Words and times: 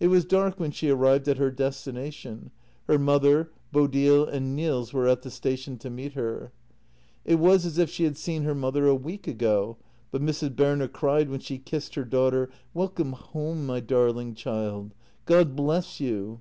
It 0.00 0.06
was 0.08 0.24
dark 0.24 0.58
when 0.58 0.70
she 0.70 0.88
arrived 0.88 1.28
at 1.28 1.36
her 1.36 1.50
destination; 1.50 2.50
her 2.88 2.98
mother, 2.98 3.50
Bodil, 3.70 4.24
and 4.26 4.56
Nils 4.56 4.94
were 4.94 5.06
at 5.06 5.20
the 5.20 5.30
station 5.30 5.76
to 5.80 5.90
meet 5.90 6.14
her. 6.14 6.52
It 7.26 7.34
was 7.34 7.66
as 7.66 7.76
if 7.76 7.90
she 7.90 8.04
had 8.04 8.16
seen 8.16 8.44
her 8.44 8.54
mother 8.54 8.86
a 8.86 8.94
week 8.94 9.28
ago, 9.28 9.76
but 10.10 10.22
Mrs. 10.22 10.56
Berner 10.56 10.88
cried 10.88 11.28
when 11.28 11.40
she 11.40 11.58
kissed 11.58 11.96
her 11.96 12.04
daughter: 12.06 12.48
"Welcome 12.72 13.12
home, 13.12 13.66
my 13.66 13.80
darling 13.80 14.34
child— 14.34 14.94
God 15.26 15.54
bless 15.54 16.00
you 16.00 16.40